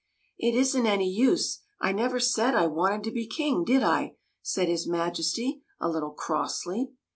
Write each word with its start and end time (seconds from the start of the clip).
"It 0.45 0.55
is 0.55 0.75
n't 0.75 0.87
any 0.87 1.07
use; 1.07 1.59
I 1.79 1.91
never 1.91 2.19
said 2.19 2.55
I 2.55 2.65
wanted 2.65 3.03
to 3.03 3.11
be 3.11 3.27
King, 3.27 3.63
did 3.63 3.83
I?" 3.83 4.15
said 4.41 4.67
his 4.67 4.87
Majesty, 4.87 5.61
a 5.79 5.87
little 5.87 6.09
crossly. 6.09 6.93